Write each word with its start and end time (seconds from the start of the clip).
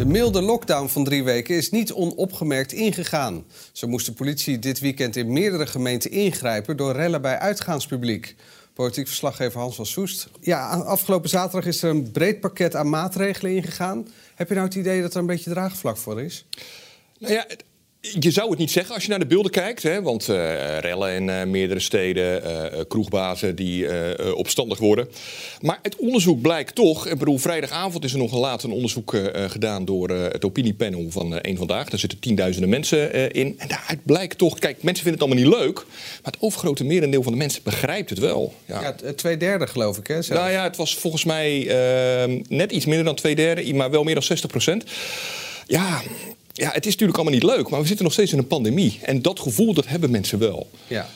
De 0.00 0.06
milde 0.06 0.42
lockdown 0.42 0.88
van 0.88 1.04
drie 1.04 1.24
weken 1.24 1.56
is 1.56 1.70
niet 1.70 1.92
onopgemerkt 1.92 2.72
ingegaan. 2.72 3.44
Zo 3.72 3.86
moest 3.88 4.06
de 4.06 4.12
politie 4.12 4.58
dit 4.58 4.80
weekend 4.80 5.16
in 5.16 5.32
meerdere 5.32 5.66
gemeenten 5.66 6.10
ingrijpen 6.10 6.76
door 6.76 6.92
rellen 6.92 7.22
bij 7.22 7.38
uitgaanspubliek. 7.38 8.36
Politiek 8.74 9.06
verslaggever 9.06 9.60
Hans 9.60 9.76
van 9.76 9.86
Soest. 9.86 10.28
Ja, 10.40 10.68
afgelopen 10.68 11.28
zaterdag 11.28 11.66
is 11.66 11.82
er 11.82 11.90
een 11.90 12.10
breed 12.10 12.40
pakket 12.40 12.76
aan 12.76 12.88
maatregelen 12.88 13.54
ingegaan. 13.54 14.08
Heb 14.34 14.48
je 14.48 14.54
nou 14.54 14.66
het 14.66 14.76
idee 14.76 15.02
dat 15.02 15.14
er 15.14 15.20
een 15.20 15.26
beetje 15.26 15.50
draagvlak 15.50 15.96
voor 15.96 16.22
is? 16.22 16.46
Nou 17.18 17.32
ja, 17.32 17.46
je 18.00 18.30
zou 18.30 18.50
het 18.50 18.58
niet 18.58 18.70
zeggen 18.70 18.94
als 18.94 19.02
je 19.02 19.10
naar 19.10 19.18
de 19.18 19.26
beelden 19.26 19.50
kijkt. 19.50 19.82
Hè? 19.82 20.02
Want 20.02 20.28
uh, 20.28 20.78
rellen 20.78 21.14
in 21.14 21.28
uh, 21.28 21.44
meerdere 21.44 21.80
steden, 21.80 22.42
uh, 22.44 22.80
kroegbazen 22.88 23.56
die 23.56 23.88
opstandig 24.34 24.78
worden. 24.78 25.08
Maar 25.60 25.78
het 25.82 25.96
onderzoek 25.96 26.40
blijkt 26.40 26.74
toch... 26.74 27.06
Ik 27.06 27.18
bedoel, 27.18 27.38
vrijdagavond 27.38 28.04
is 28.04 28.12
er 28.12 28.18
nog 28.18 28.32
een 28.32 28.38
laat 28.38 28.62
een 28.62 28.70
onderzoek 28.70 29.16
gedaan... 29.34 29.84
door 29.84 30.08
het 30.10 30.44
opiniepanel 30.44 31.06
van 31.10 31.38
Eén 31.40 31.56
Vandaag. 31.56 31.88
Daar 31.88 31.98
zitten 31.98 32.18
tienduizenden 32.18 32.70
mensen 32.70 33.32
in. 33.32 33.54
En 33.58 33.68
daaruit 33.68 34.04
blijkt 34.04 34.38
toch... 34.38 34.58
Kijk, 34.58 34.82
mensen 34.82 35.04
vinden 35.04 35.20
het 35.20 35.30
allemaal 35.30 35.50
niet 35.50 35.62
leuk. 35.62 35.74
Maar 36.22 36.32
het 36.32 36.42
overgrote 36.42 36.84
merendeel 36.84 37.22
van 37.22 37.32
de 37.32 37.38
mensen 37.38 37.62
begrijpt 37.62 38.10
het 38.10 38.18
wel. 38.18 38.54
Ja, 38.64 38.80
ja 38.80 39.12
twee 39.12 39.36
derde 39.36 39.66
geloof 39.66 39.98
ik, 39.98 40.06
hè? 40.06 40.18
Nou 40.28 40.50
ja, 40.50 40.62
het 40.62 40.76
was 40.76 40.96
volgens 40.96 41.24
mij 41.24 41.68
ehm, 41.68 42.42
net 42.48 42.72
iets 42.72 42.86
minder 42.86 43.04
dan 43.04 43.14
twee 43.14 43.34
derde... 43.34 43.74
maar 43.74 43.90
wel 43.90 44.04
meer 44.04 44.14
dan 44.14 44.22
60 44.22 44.50
procent. 44.50 44.84
Ja, 45.66 46.00
ja, 46.60 46.70
het 46.72 46.86
is 46.86 46.92
natuurlijk 46.92 47.18
allemaal 47.18 47.38
niet 47.38 47.56
leuk, 47.56 47.68
maar 47.68 47.80
we 47.80 47.86
zitten 47.86 48.04
nog 48.04 48.12
steeds 48.12 48.32
in 48.32 48.38
een 48.38 48.46
pandemie. 48.46 48.98
En 49.02 49.22
dat 49.22 49.40
gevoel, 49.40 49.74
dat 49.74 49.86
hebben 49.86 50.10
mensen 50.10 50.38
wel. 50.38 50.70
Ja. 50.86 51.08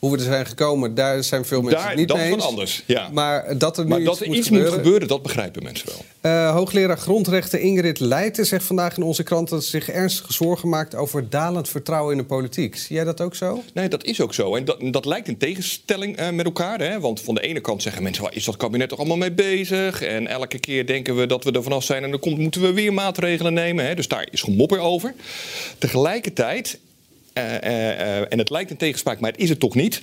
Hoe 0.00 0.10
we 0.10 0.16
er 0.16 0.22
zijn 0.22 0.46
gekomen, 0.46 0.94
daar 0.94 1.24
zijn 1.24 1.44
veel 1.44 1.62
mensen 1.62 1.86
daar, 1.86 1.96
niet 1.96 2.08
dat 2.08 2.16
mee 2.16 2.32
eens. 2.32 2.44
anders, 2.44 2.82
ja. 2.86 3.08
Maar 3.12 3.58
dat 3.58 3.78
er 3.78 3.84
nu 3.84 3.90
maar 3.90 3.98
iets, 3.98 4.08
dat 4.08 4.20
er 4.20 4.26
moet, 4.26 4.36
iets 4.36 4.46
gebeuren, 4.46 4.72
moet 4.72 4.80
gebeuren, 4.82 5.08
dat 5.08 5.22
begrijpen 5.22 5.62
mensen 5.62 5.88
wel. 5.88 6.32
Uh, 6.32 6.52
hoogleraar 6.52 6.98
grondrechten 6.98 7.60
Ingrid 7.60 8.00
Leijten 8.00 8.46
zegt 8.46 8.64
vandaag 8.64 8.96
in 8.96 9.02
onze 9.02 9.22
krant... 9.22 9.48
dat 9.48 9.64
ze 9.64 9.70
zich 9.70 9.88
ernstige 9.88 10.32
zorgen 10.32 10.68
maakt 10.68 10.94
over 10.94 11.28
dalend 11.28 11.68
vertrouwen 11.68 12.12
in 12.12 12.18
de 12.18 12.24
politiek. 12.24 12.76
Zie 12.76 12.96
jij 12.96 13.04
dat 13.04 13.20
ook 13.20 13.34
zo? 13.34 13.62
Nee, 13.74 13.88
dat 13.88 14.04
is 14.04 14.20
ook 14.20 14.34
zo. 14.34 14.54
En 14.54 14.64
dat, 14.64 14.78
dat 14.80 15.04
lijkt 15.04 15.28
in 15.28 15.36
tegenstelling 15.36 16.20
uh, 16.20 16.30
met 16.30 16.44
elkaar. 16.44 16.80
Hè? 16.80 17.00
Want 17.00 17.20
van 17.20 17.34
de 17.34 17.40
ene 17.40 17.60
kant 17.60 17.82
zeggen 17.82 18.02
mensen... 18.02 18.22
waar 18.22 18.34
is 18.34 18.44
dat 18.44 18.56
kabinet 18.56 18.88
toch 18.88 18.98
allemaal 18.98 19.16
mee 19.16 19.32
bezig? 19.32 20.02
En 20.02 20.26
elke 20.26 20.58
keer 20.58 20.86
denken 20.86 21.16
we 21.16 21.26
dat 21.26 21.44
we 21.44 21.52
er 21.52 21.62
vanaf 21.62 21.84
zijn... 21.84 22.04
en 22.04 22.10
dan 22.10 22.20
komt, 22.20 22.38
moeten 22.38 22.60
we 22.60 22.72
weer 22.72 22.92
maatregelen 22.92 23.54
nemen. 23.54 23.86
Hè? 23.86 23.94
Dus 23.94 24.08
daar 24.08 24.28
is 24.30 24.42
gemopper 24.42 24.78
over. 24.78 25.14
Tegelijkertijd 25.78 26.78
en 27.32 28.38
het 28.38 28.50
lijkt 28.50 28.70
een 28.70 28.76
tegenspraak, 28.76 29.20
maar 29.20 29.30
het 29.30 29.40
is 29.40 29.48
het 29.48 29.60
toch 29.60 29.74
niet. 29.74 30.00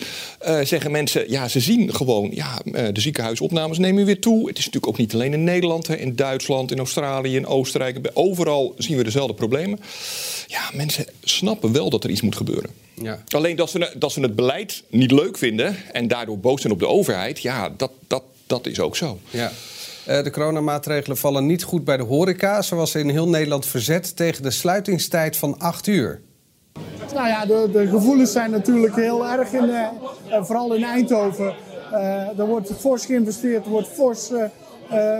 Zeggen 0.64 0.92
mensen, 0.92 1.30
ja, 1.30 1.47
ze 1.47 1.59
zien 1.59 1.95
gewoon, 1.95 2.31
ja, 2.34 2.59
de 2.66 3.02
ziekenhuisopnames 3.02 3.78
nemen 3.78 4.06
weer 4.06 4.19
toe. 4.19 4.47
Het 4.47 4.58
is 4.58 4.66
natuurlijk 4.66 4.88
ook 4.88 4.97
niet 4.97 5.14
alleen 5.14 5.34
in 5.34 5.44
Nederland, 5.44 5.88
hè, 5.88 5.95
in 5.95 6.16
Duitsland, 6.16 6.72
in 6.72 6.78
Australië, 6.78 7.36
in 7.36 7.45
Oostenrijk. 7.45 8.00
Overal 8.14 8.75
zien 8.78 8.97
we 8.97 9.03
dezelfde 9.03 9.34
problemen. 9.34 9.80
Ja, 10.47 10.69
mensen 10.73 11.06
snappen 11.23 11.72
wel 11.72 11.89
dat 11.89 12.03
er 12.03 12.09
iets 12.09 12.22
moet 12.22 12.36
gebeuren. 12.36 12.69
Ja. 13.02 13.23
Alleen 13.28 13.56
dat 13.56 13.69
ze, 13.69 13.94
dat 13.97 14.12
ze 14.12 14.22
het 14.22 14.36
beleid 14.36 14.84
niet 14.89 15.12
leuk 15.12 15.38
vinden 15.38 15.75
en 15.91 16.08
daardoor 16.08 16.39
boos 16.39 16.62
zijn 16.62 16.73
op 16.73 16.80
de 16.80 16.88
overheid, 16.88 17.39
ja, 17.39 17.73
dat, 17.78 17.91
dat, 18.07 18.24
dat 18.47 18.68
is 18.68 18.80
ook 18.80 18.96
zo. 18.96 19.19
Ja. 19.30 19.51
De 20.06 20.30
coronamaatregelen 20.31 21.18
vallen 21.18 21.46
niet 21.46 21.63
goed 21.63 21.84
bij 21.84 21.97
de 21.97 22.03
horeca. 22.03 22.62
Zo 22.62 22.75
was 22.75 22.96
in 22.96 23.09
heel 23.09 23.30
Nederland 23.30 23.66
verzet 23.66 24.16
tegen 24.16 24.44
de 24.44 24.51
sluitingstijd 24.51 25.38
van 25.38 25.59
8 25.59 25.88
uur. 25.88 26.22
Nou 27.17 27.29
ja, 27.29 27.45
de, 27.45 27.88
gevoelens 27.88 28.31
zijn 28.31 28.51
natuurlijk 28.51 28.95
heel 28.95 29.25
erg, 29.25 29.51
in, 29.51 29.69
uh, 29.69 29.88
vooral 30.41 30.73
in 30.73 30.83
Eindhoven. 30.83 31.55
Uh, 31.91 32.39
er 32.39 32.47
wordt 32.47 32.72
fors 32.79 33.05
geïnvesteerd, 33.05 33.66
er 33.66 33.72
wordt 33.72 33.88
fors 33.88 34.29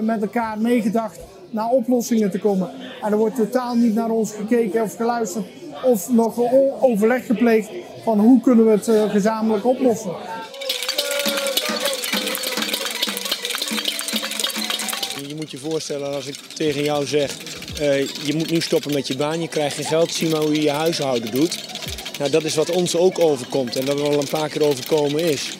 met 0.02 0.22
elkaar 0.22 0.59
meegedacht 0.59 1.19
naar 1.50 1.69
oplossingen 1.69 2.31
te 2.31 2.40
komen. 2.40 2.69
En 3.02 3.12
er 3.12 3.18
wordt 3.18 3.36
totaal 3.36 3.75
niet 3.75 3.94
naar 3.94 4.09
ons 4.09 4.31
gekeken 4.31 4.84
of 4.84 4.96
geluisterd 4.96 5.46
of 5.84 6.09
nog 6.09 6.40
overleg 6.81 7.25
gepleegd 7.25 7.69
van 8.03 8.19
hoe 8.19 8.41
kunnen 8.41 8.66
we 8.66 8.72
het 8.72 9.12
gezamenlijk 9.12 9.66
oplossen. 9.66 10.12
Je 15.28 15.36
moet 15.36 15.52
je 15.52 15.57
voorstellen 15.57 16.13
als 16.13 16.28
ik 16.28 16.36
tegen 16.53 16.84
jou 16.84 17.06
zeg, 17.06 17.38
je 18.25 18.34
moet 18.36 18.52
nu 18.52 18.62
stoppen 18.62 18.94
met 18.94 19.07
je 19.07 19.16
baan, 19.16 19.41
je 19.41 19.47
krijgt 19.47 19.75
geen 19.75 19.86
geld, 19.86 20.13
zie 20.13 20.30
maar 20.30 20.41
hoe 20.41 20.56
je 20.56 20.62
je 20.62 20.72
huishouden 20.72 21.31
doet. 21.31 21.75
Nou, 22.20 22.32
dat 22.32 22.44
is 22.44 22.56
wat 22.56 22.70
ons 22.70 22.96
ook 22.96 23.20
overkomt 23.20 23.76
en 23.76 23.86
dat 23.86 24.02
wel 24.02 24.20
een 24.20 24.28
paar 24.30 24.50
keer 24.50 24.64
overkomen 24.64 25.20
is. 25.32 25.58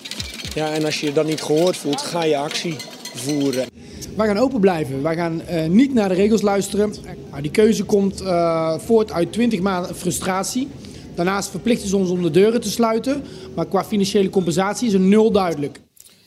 Ja, 0.54 0.74
en 0.74 0.86
als 0.86 1.00
je 1.00 1.14
dat 1.14 1.26
niet 1.26 1.42
gehoord 1.42 1.78
voelt, 1.78 2.02
ga 2.02 2.24
je 2.24 2.38
actie 2.38 2.76
voeren. 3.16 3.68
Wij 4.16 4.28
gaan 4.28 4.38
open 4.38 4.60
blijven. 4.60 5.02
Wij 5.04 5.16
gaan 5.16 5.42
uh, 5.50 5.66
niet 5.66 5.94
naar 5.94 6.10
de 6.10 6.16
regels 6.16 6.42
luisteren. 6.42 6.94
Nou, 7.30 7.42
die 7.42 7.52
keuze 7.52 7.84
komt 7.84 8.22
uh, 8.22 8.80
voort 8.80 9.12
uit 9.12 9.32
20 9.34 9.60
maanden 9.60 9.96
frustratie. 9.96 10.68
Daarnaast 11.16 11.50
verplichten 11.50 11.90
ze 11.90 11.98
ons 11.98 12.10
om 12.10 12.22
de 12.22 12.32
deuren 12.32 12.62
te 12.62 12.70
sluiten. 12.70 13.24
Maar 13.56 13.66
qua 13.66 13.84
financiële 13.84 14.30
compensatie 14.30 14.88
is 14.88 14.94
er 14.94 15.00
nul 15.00 15.32
duidelijk. 15.32 15.80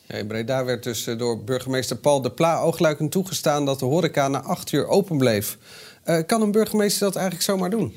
In 0.07 0.27
Breda 0.27 0.65
werd 0.65 0.83
dus 0.83 1.05
door 1.17 1.45
burgemeester 1.45 1.97
Paul 1.97 2.21
de 2.21 2.31
Pla 2.31 2.61
oogluikend 2.61 3.11
toegestaan 3.11 3.65
dat 3.65 3.79
de 3.79 3.85
horeca 3.85 4.29
na 4.29 4.43
acht 4.43 4.73
uur 4.73 4.87
open 4.87 5.19
bleef. 5.19 5.59
Uh, 6.07 6.19
kan 6.27 6.43
een 6.43 6.53
burgemeester 6.53 7.01
dat 7.07 7.17
eigenlijk 7.17 7.45
zomaar 7.45 7.71
doen? 7.71 7.93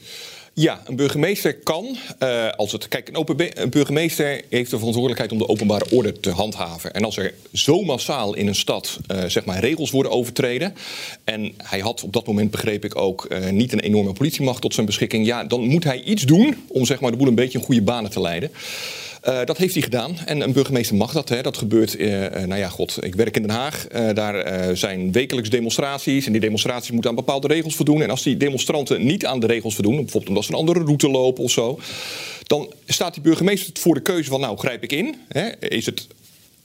Ja, 0.56 0.82
een 0.86 0.96
burgemeester 0.96 1.56
kan, 1.56 1.98
uh, 2.20 2.50
als 2.50 2.72
het. 2.72 2.88
Kijk, 2.88 3.08
een, 3.08 3.16
open, 3.16 3.62
een, 3.62 3.70
burgemeester 3.70 4.42
heeft 4.50 4.70
de 4.70 4.78
verantwoordelijkheid 4.78 5.32
om 5.32 5.38
de 5.38 5.48
openbare 5.48 5.86
orde 5.92 6.20
te 6.20 6.30
handhaven. 6.30 6.94
En 6.94 7.04
als 7.04 7.18
er 7.18 7.34
zo 7.54 7.82
massaal 7.82 8.34
in 8.34 8.48
een 8.48 8.56
stad 8.56 9.00
uh, 9.12 9.24
zeg 9.26 9.46
maar 9.46 9.60
regels 9.60 9.92
worden 9.92 10.12
overtreden. 10.12 10.76
en 11.24 11.54
hij 11.58 11.80
had 11.80 12.04
op 12.04 12.14
dat 12.14 12.28
moment, 12.28 12.52
begreep 12.52 12.86
ik 12.86 12.96
ook, 12.96 13.28
uh, 13.30 13.50
niet 13.50 13.74
een 13.74 13.80
enorme 13.80 14.14
politiemacht 14.14 14.62
tot 14.62 14.74
zijn 14.74 14.86
beschikking. 14.86 15.26
ja, 15.26 15.44
dan 15.44 15.68
moet 15.68 15.84
hij 15.84 16.02
iets 16.02 16.24
doen 16.24 16.64
om 16.68 16.86
zeg 16.86 17.00
maar, 17.00 17.12
de 17.12 17.18
boel 17.18 17.28
een 17.28 17.36
beetje 17.36 17.60
in 17.60 17.66
goede 17.66 17.82
banen 17.82 18.12
te 18.12 18.22
leiden. 18.22 18.52
Uh, 19.28 19.40
dat 19.46 19.58
heeft 19.58 19.74
hij 19.74 19.84
gedaan. 19.84 20.18
En 20.26 20.42
een 20.42 20.54
burgemeester 20.54 20.96
mag 20.96 21.12
dat. 21.12 21.30
Hè. 21.30 21.42
Dat 21.42 21.58
gebeurt, 21.58 22.00
uh, 22.00 22.30
nou 22.30 22.56
ja, 22.56 22.70
god, 22.70 23.04
ik 23.04 23.16
werk 23.16 23.36
in 23.36 23.42
Den 23.42 23.52
Haag. 23.52 23.88
Daar 24.14 24.78
zijn 24.78 25.12
wekelijks 25.12 25.50
demonstraties. 25.50 26.26
En 26.26 26.32
die 26.32 26.42
demonstraties 26.42 26.92
moeten 26.92 27.10
aan 27.10 27.16
bepaalde 27.16 27.48
regels 27.48 27.76
voldoen. 27.76 28.02
En 28.02 28.10
als 28.10 28.24
die 28.24 28.38
demonstranten 28.38 29.06
niet 29.06 29.26
aan 29.26 29.40
de 29.40 29.48
regels 29.48 29.76
voldoen, 29.76 29.96
bijvoorbeeld 29.96 30.28
omdat 30.28 30.44
ze 30.44 30.52
een 30.52 30.58
andere 30.58 30.80
route 30.80 31.10
lopen 31.10 31.44
of 31.44 31.52
zo. 31.52 31.80
Dan 32.44 32.74
staat 32.86 33.14
die 33.14 33.24
burgemeester 33.24 33.74
voor 33.80 33.94
de 33.94 34.02
keuze 34.02 34.30
van, 34.30 34.40
nou, 34.40 34.58
grijp 34.58 34.84
ik 34.84 34.92
in? 34.92 35.16
Hè? 35.28 35.68
Is 35.68 35.86
het 35.86 36.08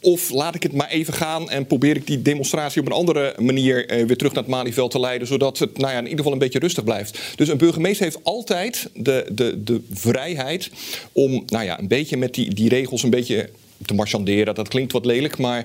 of 0.00 0.30
laat 0.30 0.54
ik 0.54 0.62
het 0.62 0.72
maar 0.72 0.88
even 0.88 1.14
gaan 1.14 1.50
en 1.50 1.66
probeer 1.66 1.96
ik 1.96 2.06
die 2.06 2.22
demonstratie 2.22 2.80
op 2.80 2.86
een 2.86 2.92
andere 2.92 3.34
manier 3.38 3.86
eh, 3.86 4.06
weer 4.06 4.16
terug 4.16 4.32
naar 4.32 4.42
het 4.42 4.52
Malieveld 4.52 4.90
te 4.90 5.00
leiden. 5.00 5.28
Zodat 5.28 5.58
het 5.58 5.78
nou 5.78 5.92
ja, 5.92 5.98
in 5.98 6.02
ieder 6.02 6.18
geval 6.18 6.32
een 6.32 6.38
beetje 6.38 6.58
rustig 6.58 6.84
blijft. 6.84 7.18
Dus 7.36 7.48
een 7.48 7.58
burgemeester 7.58 8.04
heeft 8.04 8.18
altijd 8.22 8.90
de, 8.94 9.26
de, 9.32 9.62
de 9.64 9.80
vrijheid 9.92 10.70
om 11.12 11.42
nou 11.46 11.64
ja, 11.64 11.78
een 11.78 11.88
beetje 11.88 12.16
met 12.16 12.34
die, 12.34 12.54
die 12.54 12.68
regels 12.68 13.02
een 13.02 13.10
beetje 13.10 13.50
te 13.86 13.94
marchanderen. 13.94 14.54
Dat 14.54 14.68
klinkt 14.68 14.92
wat 14.92 15.04
lelijk, 15.04 15.38
maar 15.38 15.64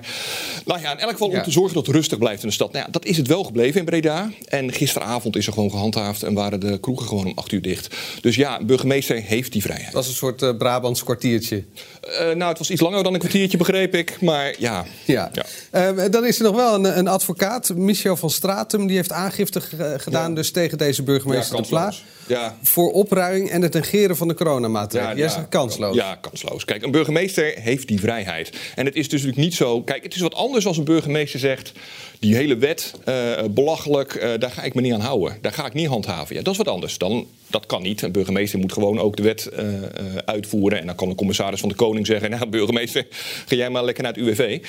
nou 0.64 0.80
ja, 0.80 0.92
in 0.92 0.98
elk 0.98 1.10
geval 1.10 1.28
om 1.28 1.42
te 1.42 1.50
zorgen 1.50 1.74
dat 1.74 1.86
het 1.86 1.94
rustig 1.94 2.18
blijft 2.18 2.42
in 2.42 2.48
de 2.48 2.54
stad. 2.54 2.72
Nou 2.72 2.84
ja, 2.84 2.90
dat 2.90 3.04
is 3.04 3.16
het 3.16 3.26
wel 3.26 3.44
gebleven 3.44 3.78
in 3.80 3.86
Breda. 3.86 4.30
En 4.48 4.72
gisteravond 4.72 5.36
is 5.36 5.46
er 5.46 5.52
gewoon 5.52 5.70
gehandhaafd 5.70 6.22
en 6.22 6.34
waren 6.34 6.60
de 6.60 6.78
kroegen 6.78 7.06
gewoon 7.06 7.26
om 7.26 7.32
acht 7.34 7.52
uur 7.52 7.62
dicht. 7.62 7.96
Dus 8.20 8.36
ja, 8.36 8.60
een 8.60 8.66
burgemeester 8.66 9.22
heeft 9.22 9.52
die 9.52 9.62
vrijheid. 9.62 9.92
Dat 9.92 9.94
was 9.94 10.08
een 10.08 10.14
soort 10.14 10.42
uh, 10.42 10.56
Brabants 10.56 11.04
kwartiertje. 11.04 11.64
Uh, 12.04 12.18
nou, 12.18 12.48
het 12.48 12.58
was 12.58 12.70
iets 12.70 12.80
langer 12.80 13.02
dan 13.02 13.12
een 13.14 13.18
kwartiertje, 13.18 13.56
begreep 13.56 13.94
ik. 13.94 14.20
Maar 14.20 14.54
ja. 14.58 14.84
ja. 15.04 15.30
ja. 15.32 15.92
Uh, 15.92 16.10
dan 16.10 16.26
is 16.26 16.38
er 16.38 16.44
nog 16.44 16.56
wel 16.56 16.74
een, 16.74 16.98
een, 16.98 17.08
advocaat, 17.08 17.74
Michel 17.74 18.16
van 18.16 18.30
Stratum, 18.30 18.86
die 18.86 18.96
heeft 18.96 19.12
aangifte 19.12 19.60
gedaan 19.96 20.34
dus 20.34 20.50
tegen 20.50 20.78
deze 20.78 21.02
burgemeester 21.02 21.56
ja, 21.56 21.90
de. 21.90 22.02
Ja. 22.26 22.56
Voor 22.62 22.92
opruiming 22.92 23.50
en 23.50 23.62
het 23.62 23.74
negeren 23.74 24.16
van 24.16 24.28
de 24.28 24.34
coronamaatregelen. 24.34 25.16
Ja, 25.16 25.46
kansloos. 25.48 25.94
Ja, 25.94 26.14
kansloos. 26.14 26.64
Kijk, 26.64 26.82
een 26.82 26.90
burgemeester 26.90 27.54
heeft 27.60 27.88
die 27.88 28.00
vrijheid. 28.00 28.50
En 28.74 28.84
het 28.84 28.94
is 28.94 29.08
dus 29.08 29.22
natuurlijk 29.22 29.48
niet 29.48 29.54
zo. 29.54 29.82
Kijk, 29.82 30.02
het 30.02 30.14
is 30.14 30.20
wat 30.20 30.34
anders 30.34 30.66
als 30.66 30.76
een 30.76 30.84
burgemeester 30.84 31.40
zegt. 31.40 31.72
Die 32.18 32.34
hele 32.34 32.56
wet, 32.56 32.94
uh, 33.08 33.42
belachelijk, 33.50 34.14
uh, 34.14 34.30
daar 34.38 34.50
ga 34.50 34.62
ik 34.62 34.74
me 34.74 34.80
niet 34.80 34.92
aan 34.92 35.00
houden. 35.00 35.38
Daar 35.40 35.52
ga 35.52 35.66
ik 35.66 35.72
niet 35.72 35.86
handhaven. 35.86 36.36
Ja, 36.36 36.42
dat 36.42 36.52
is 36.52 36.58
wat 36.58 36.68
anders. 36.68 36.98
Dan, 36.98 37.26
dat 37.46 37.66
kan 37.66 37.82
niet. 37.82 38.02
Een 38.02 38.12
burgemeester 38.12 38.58
moet 38.58 38.72
gewoon 38.72 38.98
ook 38.98 39.16
de 39.16 39.22
wet 39.22 39.50
uh, 39.58 39.82
uitvoeren. 40.24 40.80
En 40.80 40.86
dan 40.86 40.94
kan 40.94 41.08
de 41.08 41.14
commissaris 41.14 41.60
van 41.60 41.68
de 41.68 41.74
Koning 41.74 42.06
zeggen: 42.06 42.30
Nou, 42.30 42.46
burgemeester, 42.46 43.06
ga 43.46 43.56
jij 43.56 43.70
maar 43.70 43.84
lekker 43.84 44.02
naar 44.02 44.12
het 44.12 44.22
UWV. 44.22 44.62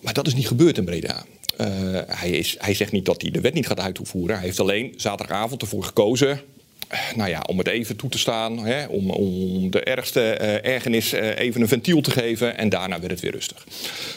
Maar 0.00 0.12
dat 0.14 0.26
is 0.26 0.34
niet 0.34 0.46
gebeurd 0.46 0.78
in 0.78 0.84
Breda. 0.84 1.24
hij, 2.06 2.30
is, 2.30 2.56
hij 2.58 2.74
zegt 2.74 2.92
niet 2.92 3.04
dat 3.04 3.22
hij 3.22 3.30
de 3.30 3.40
wet 3.40 3.54
niet 3.54 3.66
gaat 3.66 3.80
uitvoeren. 3.80 4.36
Hij 4.36 4.44
heeft 4.44 4.60
alleen 4.60 4.94
zaterdagavond 4.96 5.62
ervoor 5.62 5.84
gekozen 5.84 6.40
nou 7.14 7.30
ja, 7.30 7.40
om 7.48 7.58
het 7.58 7.66
even 7.66 7.96
toe 7.96 8.10
te 8.10 8.18
staan. 8.18 8.58
Hè, 8.58 8.86
om, 8.86 9.10
om 9.10 9.70
de 9.70 9.82
ergste 9.82 10.20
ergernis 10.62 11.12
even 11.12 11.60
een 11.60 11.68
ventiel 11.68 12.00
te 12.00 12.10
geven. 12.10 12.58
En 12.58 12.68
daarna 12.68 12.98
werd 12.98 13.10
het 13.10 13.20
weer 13.20 13.32
rustig. 13.32 13.66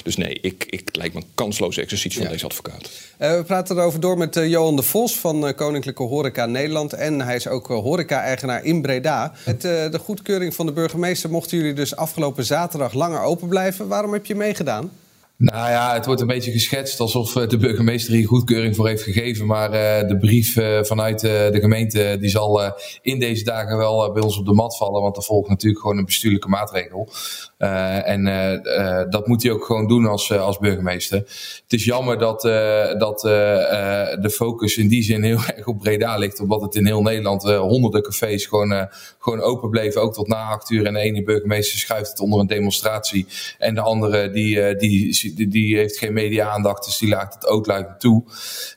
Dus 0.03 0.17
nee, 0.17 0.37
ik, 0.41 0.65
ik 0.69 0.95
lijkt 0.95 1.13
me 1.13 1.19
een 1.19 1.27
kansloze 1.35 1.81
exercitie 1.81 2.21
van 2.21 2.31
deze 2.31 2.45
advocaat. 2.45 2.89
we 3.17 3.43
praten 3.45 3.77
erover 3.77 3.99
door 3.99 4.17
met 4.17 4.35
Johan 4.35 4.75
de 4.75 4.81
Vos 4.81 5.15
van 5.15 5.55
Koninklijke 5.55 6.03
Horeca 6.03 6.45
Nederland. 6.45 6.93
En 6.93 7.21
hij 7.21 7.35
is 7.35 7.47
ook 7.47 7.67
horeca-eigenaar 7.67 8.63
in 8.63 8.81
Breda. 8.81 9.33
Met 9.45 9.61
de 9.61 9.99
goedkeuring 9.99 10.55
van 10.55 10.65
de 10.65 10.71
burgemeester 10.71 11.29
mochten 11.29 11.57
jullie 11.57 11.73
dus 11.73 11.95
afgelopen 11.95 12.45
zaterdag 12.45 12.93
langer 12.93 13.21
open 13.21 13.47
blijven. 13.47 13.87
Waarom 13.87 14.13
heb 14.13 14.25
je 14.25 14.35
meegedaan? 14.35 14.91
Nou 15.41 15.69
ja, 15.69 15.93
het 15.93 16.05
wordt 16.05 16.21
een 16.21 16.27
beetje 16.27 16.51
geschetst 16.51 16.99
alsof 16.99 17.35
eh, 17.35 17.47
de 17.47 17.57
burgemeester 17.57 18.13
hier 18.13 18.27
goedkeuring 18.27 18.75
voor 18.75 18.87
heeft 18.87 19.03
gegeven. 19.03 19.45
Maar 19.45 19.73
uh, 19.73 20.07
de 20.07 20.17
brief 20.17 20.55
uh, 20.55 20.83
vanuit 20.83 21.19
de 21.19 21.57
gemeente 21.59 22.17
die 22.19 22.29
zal 22.29 22.73
in 23.01 23.19
deze 23.19 23.43
dagen 23.43 23.77
wel 23.77 24.11
bij 24.11 24.21
ons 24.21 24.37
op 24.37 24.45
de 24.45 24.53
mat 24.53 24.77
vallen. 24.77 25.01
Want 25.01 25.17
er 25.17 25.23
volgt 25.23 25.49
natuurlijk 25.49 25.81
gewoon 25.81 25.97
een 25.97 26.05
bestuurlijke 26.05 26.47
maatregel. 26.47 27.09
en 27.57 28.23
dat 29.09 29.27
moet 29.27 29.43
hij 29.43 29.51
ook 29.51 29.65
gewoon 29.65 29.87
doen 29.87 30.05
als, 30.05 30.31
als 30.31 30.57
burgemeester. 30.57 31.17
Het 31.17 31.73
is 31.73 31.85
jammer 31.85 32.17
dat, 32.17 32.41
dat 32.99 33.19
de 34.21 34.29
focus 34.31 34.77
in 34.77 34.87
die 34.87 35.03
zin 35.03 35.23
heel 35.23 35.39
erg 35.55 35.67
op 35.67 35.79
Breda 35.79 36.17
ligt. 36.17 36.39
Omdat 36.39 36.61
het 36.61 36.75
in 36.75 36.85
heel 36.85 37.01
Nederland 37.01 37.43
honderden 37.43 38.01
cafés 38.01 38.45
gewoon, 38.45 38.87
gewoon 39.19 39.41
open 39.41 39.69
bleven. 39.69 40.01
Ook 40.01 40.13
tot 40.13 40.27
na 40.27 40.43
acht 40.43 40.69
uur. 40.69 40.85
En 40.85 40.93
de 40.93 40.99
ene 40.99 41.23
burgemeester 41.23 41.79
schuift 41.79 42.09
het 42.09 42.19
onder 42.19 42.39
een 42.39 42.47
demonstratie. 42.47 43.25
En 43.57 43.75
de 43.75 43.81
andere 43.81 44.31
die, 44.31 44.75
die 44.75 45.13
die, 45.33 45.77
heeft 45.77 45.97
geen 45.97 46.13
media-aandacht, 46.13 46.85
dus 46.85 46.97
die 46.97 47.09
laat 47.09 47.33
het 47.33 47.47
ook 47.47 47.65
luid 47.65 47.99
toe. 47.99 48.23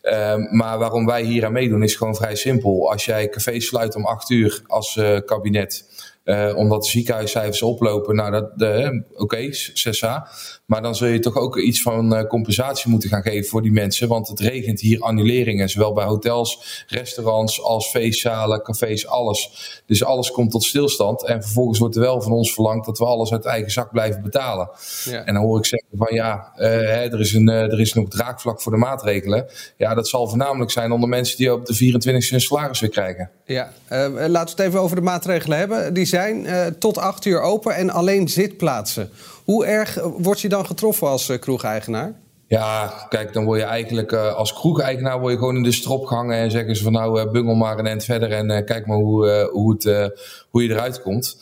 Um, 0.02 0.56
maar 0.56 0.78
waarom 0.78 1.06
wij 1.06 1.22
hier 1.22 1.44
aan 1.44 1.52
meedoen 1.52 1.82
is 1.82 1.94
gewoon 1.96 2.14
vrij 2.14 2.36
simpel. 2.36 2.90
Als 2.90 3.04
jij 3.04 3.28
cafés 3.28 3.66
sluit 3.66 3.94
om 3.94 4.04
acht 4.04 4.30
uur 4.30 4.62
als 4.66 4.96
uh, 4.96 5.18
kabinet, 5.24 5.84
uh, 6.24 6.56
omdat 6.56 6.82
de 6.82 6.88
ziekenhuiscijfers 6.88 7.62
oplopen, 7.62 8.14
nou 8.14 8.30
dat, 8.30 8.52
oké, 8.52 9.04
okay, 9.14 9.54
6A. 9.54 10.28
Maar 10.64 10.82
dan 10.82 10.94
zul 10.94 11.08
je 11.08 11.18
toch 11.18 11.36
ook 11.36 11.56
iets 11.58 11.82
van 11.82 12.14
uh, 12.14 12.24
compensatie 12.26 12.90
moeten 12.90 13.08
gaan 13.08 13.22
geven 13.22 13.48
voor 13.48 13.62
die 13.62 13.72
mensen. 13.72 14.08
Want 14.08 14.28
het 14.28 14.40
regent 14.40 14.80
hier 14.80 15.00
annuleringen, 15.00 15.68
zowel 15.68 15.92
bij 15.92 16.04
hotels, 16.04 16.84
restaurants 16.88 17.62
als 17.62 17.86
feestzalen, 17.86 18.62
cafés, 18.62 19.06
alles. 19.06 19.82
Dus 19.86 20.04
alles 20.04 20.30
komt 20.30 20.50
tot 20.50 20.64
stilstand. 20.64 21.24
En 21.24 21.42
vervolgens 21.42 21.78
wordt 21.78 21.94
er 21.94 22.00
wel 22.00 22.22
van 22.22 22.32
ons 22.32 22.52
verlangd 22.52 22.86
dat 22.86 22.98
we 22.98 23.04
alles 23.04 23.32
uit 23.32 23.44
eigen 23.44 23.70
zak 23.70 23.90
blijven 23.92 24.22
betalen. 24.22 24.70
Ja. 25.04 25.24
En 25.24 25.34
dan 25.34 25.42
hoor 25.42 25.58
ik 25.58 25.64
zeggen 25.64 25.88
van 25.92 26.14
ja, 26.14 26.52
uh, 26.56 27.12
er, 27.12 27.20
is 27.20 27.32
een, 27.32 27.48
uh, 27.48 27.60
er 27.60 27.80
is 27.80 27.92
nog 27.92 28.08
draagvlak 28.08 28.62
voor 28.62 28.72
de 28.72 28.78
maatregelen. 28.78 29.46
Ja, 29.76 29.94
dat 29.94 30.08
zal 30.08 30.28
voornamelijk 30.28 30.70
zijn 30.70 30.92
onder 30.92 31.08
mensen 31.08 31.36
die 31.36 31.52
op 31.52 31.66
de 31.66 31.74
24 31.74 32.30
e 32.30 32.34
een 32.34 32.40
salaris 32.40 32.80
weer 32.80 32.90
krijgen. 32.90 33.30
Ja, 33.44 33.72
laten 33.88 34.56
we 34.56 34.62
het 34.62 34.68
even 34.68 34.80
over 34.80 34.96
de 34.96 35.02
maatregelen 35.02 35.58
hebben. 35.58 35.94
Die 35.94 36.04
zijn 36.04 36.46
tot 36.78 36.98
8 36.98 37.24
uur 37.24 37.40
open 37.40 37.74
en 37.74 37.90
alleen 37.90 38.28
zitplaatsen. 38.28 39.10
Hoe 39.44 39.66
erg 39.66 39.98
word 40.18 40.40
je 40.40 40.48
dan 40.48 40.66
getroffen 40.66 41.08
als 41.08 41.28
uh, 41.28 41.38
kroegeigenaar? 41.38 42.14
Ja, 42.46 42.92
kijk, 43.08 43.32
dan 43.32 43.44
word 43.44 43.60
je 43.60 43.66
eigenlijk 43.66 44.12
uh, 44.12 44.34
als 44.34 44.52
kroegeigenaar 44.52 45.20
word 45.20 45.32
je 45.32 45.38
gewoon 45.38 45.56
in 45.56 45.62
de 45.62 45.72
strop 45.72 46.04
gehangen 46.06 46.36
en 46.36 46.50
zeggen 46.50 46.76
ze 46.76 46.82
van 46.82 46.92
nou 46.92 47.20
uh, 47.20 47.30
bungel 47.30 47.54
maar 47.54 47.78
een 47.78 47.86
end 47.86 48.04
verder 48.04 48.32
en 48.32 48.64
kijk 48.64 48.86
maar 48.86 48.96
hoe, 48.96 49.48
hoe, 49.52 49.72
het, 49.72 50.12
hoe 50.50 50.62
je 50.62 50.70
eruit 50.70 51.02
komt. 51.02 51.36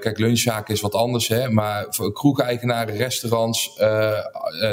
kijk, 0.00 0.18
lunchzaken 0.18 0.74
is 0.74 0.80
wat 0.80 0.94
anders, 0.94 1.28
hè, 1.28 1.50
maar 1.50 1.86
voor 1.90 2.12
kroegeigenaren, 2.12 2.96
restaurants, 2.96 3.78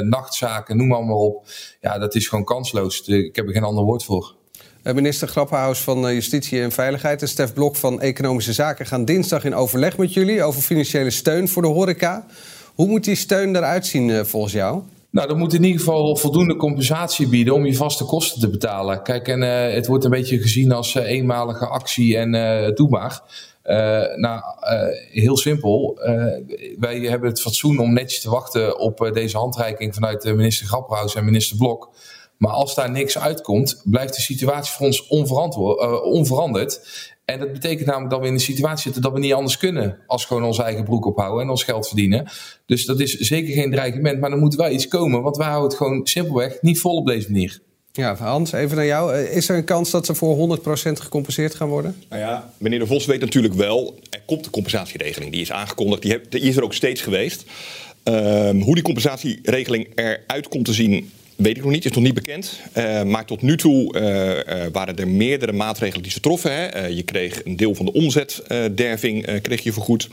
nachtzaken, 0.01 0.77
noem 0.77 0.87
maar, 0.87 1.03
maar 1.03 1.15
op. 1.15 1.45
Ja, 1.81 1.97
dat 1.97 2.15
is 2.15 2.27
gewoon 2.27 2.45
kansloos. 2.45 3.01
Ik 3.01 3.35
heb 3.35 3.47
er 3.47 3.53
geen 3.53 3.63
ander 3.63 3.83
woord 3.83 4.03
voor. 4.03 4.35
Minister 4.83 5.27
Grappenhaus 5.27 5.81
van 5.81 6.13
Justitie 6.13 6.61
en 6.61 6.71
Veiligheid 6.71 7.21
en 7.21 7.27
Stef 7.27 7.53
Blok 7.53 7.75
van 7.75 8.01
Economische 8.01 8.53
Zaken 8.53 8.85
gaan 8.85 9.05
dinsdag 9.05 9.43
in 9.43 9.55
overleg 9.55 9.97
met 9.97 10.13
jullie 10.13 10.43
over 10.43 10.61
financiële 10.61 11.09
steun 11.09 11.47
voor 11.47 11.61
de 11.61 11.67
horeca. 11.67 12.25
Hoe 12.75 12.87
moet 12.87 13.03
die 13.03 13.15
steun 13.15 13.55
eruit 13.55 13.85
zien 13.85 14.09
eh, 14.09 14.23
volgens 14.23 14.53
jou? 14.53 14.81
Nou, 15.09 15.27
dat 15.27 15.37
moet 15.37 15.53
in 15.53 15.63
ieder 15.63 15.79
geval 15.79 16.15
voldoende 16.15 16.55
compensatie 16.55 17.27
bieden 17.27 17.53
om 17.53 17.65
je 17.65 17.75
vaste 17.75 18.03
kosten 18.03 18.39
te 18.39 18.49
betalen. 18.49 19.01
Kijk, 19.01 19.27
en 19.27 19.41
uh, 19.41 19.73
het 19.73 19.87
wordt 19.87 20.03
een 20.03 20.09
beetje 20.09 20.41
gezien 20.41 20.71
als 20.71 20.95
uh, 20.95 21.09
eenmalige 21.09 21.65
actie 21.67 22.17
en 22.17 22.33
uh, 22.33 22.75
doe 22.75 22.89
maar. 22.89 23.21
nou, 24.15 24.41
heel 25.11 25.37
simpel. 25.37 25.99
wij 26.79 26.99
hebben 26.99 27.29
het 27.29 27.41
fatsoen 27.41 27.79
om 27.79 27.93
netjes 27.93 28.21
te 28.21 28.29
wachten 28.29 28.79
op 28.79 29.09
deze 29.13 29.37
handreiking 29.37 29.93
vanuit 29.93 30.23
minister 30.23 30.67
Grapperhaus 30.67 31.15
en 31.15 31.25
minister 31.25 31.57
Blok. 31.57 31.89
Maar 32.37 32.51
als 32.51 32.75
daar 32.75 32.91
niks 32.91 33.17
uitkomt, 33.17 33.81
blijft 33.83 34.15
de 34.15 34.21
situatie 34.21 34.73
voor 34.73 34.85
ons 34.85 35.07
onveranderd. 36.03 36.81
En 37.25 37.39
dat 37.39 37.51
betekent 37.51 37.87
namelijk 37.87 38.11
dat 38.11 38.19
we 38.21 38.27
in 38.27 38.33
een 38.33 38.39
situatie 38.39 38.83
zitten 38.83 39.01
dat 39.01 39.13
we 39.13 39.19
niet 39.19 39.33
anders 39.33 39.57
kunnen 39.57 39.97
als 40.07 40.25
gewoon 40.25 40.43
onze 40.43 40.63
eigen 40.63 40.83
broek 40.83 41.05
ophouden 41.05 41.43
en 41.43 41.49
ons 41.49 41.63
geld 41.63 41.87
verdienen. 41.87 42.29
Dus 42.65 42.85
dat 42.85 42.99
is 42.99 43.17
zeker 43.17 43.53
geen 43.53 43.71
dreigement, 43.71 44.19
maar 44.19 44.31
er 44.31 44.37
moet 44.37 44.55
wel 44.55 44.71
iets 44.71 44.87
komen, 44.87 45.21
want 45.21 45.37
wij 45.37 45.47
houden 45.47 45.69
het 45.69 45.77
gewoon 45.77 46.07
simpelweg 46.07 46.57
niet 46.61 46.79
vol 46.79 46.95
op 46.95 47.07
deze 47.07 47.31
manier. 47.31 47.59
Ja, 47.91 48.15
Hans, 48.15 48.51
even 48.51 48.75
naar 48.75 48.85
jou. 48.85 49.13
Eh, 49.13 49.35
is 49.35 49.49
er 49.49 49.57
een 49.57 49.63
kans 49.63 49.91
dat 49.91 50.05
ze 50.05 50.15
voor 50.15 50.35
100% 50.35 50.99
gecompenseerd 50.99 51.55
gaan 51.55 51.67
worden? 51.67 51.95
Nou 52.09 52.21
ja, 52.21 52.53
meneer 52.57 52.79
De 52.79 52.87
Vos 52.87 53.05
weet 53.05 53.19
natuurlijk 53.19 53.53
wel, 53.53 53.99
er 54.09 54.21
komt 54.25 54.45
een 54.45 54.51
compensatieregeling. 54.51 55.31
Die 55.31 55.41
is 55.41 55.51
aangekondigd, 55.51 56.01
die, 56.01 56.21
die 56.29 56.41
is 56.41 56.57
er 56.57 56.63
ook 56.63 56.73
steeds 56.73 57.01
geweest. 57.01 57.43
Um, 58.03 58.61
hoe 58.61 58.73
die 58.73 58.83
compensatieregeling 58.83 59.87
eruit 59.95 60.47
komt 60.47 60.65
te 60.65 60.73
zien, 60.73 61.11
Weet 61.35 61.57
ik 61.57 61.63
nog 61.63 61.71
niet, 61.71 61.85
is 61.85 61.91
nog 61.91 62.03
niet 62.03 62.13
bekend. 62.13 62.59
Uh, 62.77 63.03
maar 63.03 63.25
tot 63.25 63.41
nu 63.41 63.57
toe 63.57 63.95
uh, 63.95 64.03
uh, 64.03 64.65
waren 64.71 64.95
er 64.95 65.07
meerdere 65.07 65.51
maatregelen 65.51 66.03
die 66.03 66.11
ze 66.11 66.19
troffen. 66.19 66.95
Je 66.95 67.03
kreeg 67.03 67.45
een 67.45 67.55
deel 67.55 67.75
van 67.75 67.85
de 67.85 67.93
omzetderving 67.93 69.41
kreeg 69.41 69.63
je 69.63 69.73
vergoed. 69.73 70.09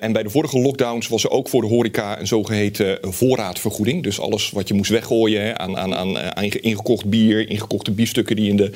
en 0.00 0.12
bij 0.12 0.22
de 0.22 0.30
vorige 0.30 0.58
lockdowns 0.58 1.08
was 1.08 1.24
er 1.24 1.30
ook 1.30 1.48
voor 1.48 1.60
de 1.60 1.68
horeca 1.68 2.20
een 2.20 2.26
zogeheten 2.26 2.98
voorraadvergoeding. 3.00 4.02
Dus 4.02 4.20
alles 4.20 4.50
wat 4.50 4.68
je 4.68 4.74
moest 4.74 4.90
weggooien 4.90 5.42
hè, 5.42 5.58
aan, 5.58 5.76
aan, 5.76 6.18
aan, 6.18 6.44
ingekocht 6.44 7.04
bier, 7.04 7.48
ingekochte 7.48 7.90
biefstukken 7.90 8.36
die 8.36 8.48
in 8.48 8.56
de 8.56 8.70